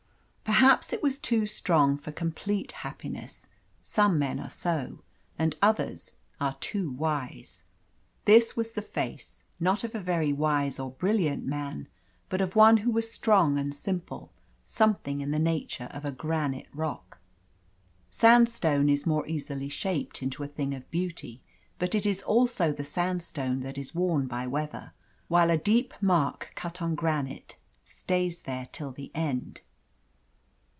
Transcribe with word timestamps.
Perhaps 0.43 0.91
it 0.91 1.01
was 1.01 1.17
too 1.17 1.45
strong 1.45 1.95
for 1.95 2.11
complete 2.11 2.71
happiness 2.73 3.47
some 3.81 4.19
men 4.19 4.37
are 4.37 4.49
so, 4.49 4.99
and 5.39 5.55
others 5.61 6.11
are 6.41 6.55
too 6.59 6.91
wise. 6.91 7.63
This 8.25 8.57
was 8.57 8.73
the 8.73 8.81
face, 8.81 9.43
not 9.61 9.85
of 9.85 9.95
a 9.95 9.99
very 9.99 10.33
wise 10.33 10.77
or 10.77 10.87
a 10.89 10.93
brilliant 10.93 11.45
man, 11.45 11.87
but 12.27 12.41
of 12.41 12.55
one 12.55 12.77
who 12.77 12.91
was 12.91 13.09
strong 13.11 13.57
and 13.57 13.73
simple 13.73 14.29
something 14.65 15.21
in 15.21 15.31
the 15.31 15.39
nature 15.39 15.87
of 15.91 16.03
a 16.03 16.11
granite 16.11 16.67
rock. 16.73 17.19
Sandstone 18.09 18.89
is 18.89 19.05
more 19.07 19.25
easily 19.27 19.69
shaped 19.69 20.21
into 20.21 20.43
a 20.43 20.47
thing 20.49 20.73
of 20.75 20.91
beauty, 20.91 21.41
but 21.79 21.95
it 21.95 22.05
is 22.05 22.21
also 22.23 22.73
the 22.73 22.85
sandstone 22.85 23.61
that 23.61 23.77
is 23.77 23.95
worn 23.95 24.27
by 24.27 24.45
weather, 24.45 24.91
while 25.29 25.49
a 25.49 25.57
deep 25.57 25.93
mark 26.01 26.51
cut 26.55 26.81
on 26.81 26.93
granite 26.93 27.55
stays 27.85 28.41
there 28.41 28.67
till 28.73 28.91
the 28.91 29.11
end. 29.15 29.61